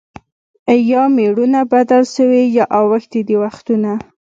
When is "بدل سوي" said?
1.73-2.43